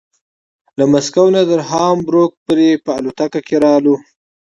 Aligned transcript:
له 0.77 0.85
مسکو 0.93 1.25
نه 1.35 1.41
تر 1.49 1.59
هامبورګ 1.69 2.31
پورې 2.43 2.69
په 2.83 2.91
الوتکه 2.99 3.39
کې 3.47 3.55
راغلو. 3.65 3.95